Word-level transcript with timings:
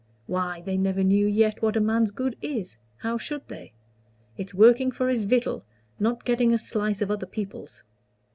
Why, 0.25 0.61
they 0.65 0.77
never 0.77 1.03
knew 1.03 1.27
yet 1.27 1.61
what 1.61 1.75
a 1.75 1.79
man's 1.79 2.09
good 2.09 2.35
is. 2.41 2.75
How 2.97 3.19
should 3.19 3.47
they? 3.49 3.71
It's 4.35 4.51
working 4.51 4.89
for 4.89 5.07
his 5.09 5.25
victual 5.25 5.63
not 5.99 6.25
getting 6.25 6.51
a 6.55 6.57
slice 6.57 7.01
of 7.01 7.11
other 7.11 7.27
people's." 7.27 7.83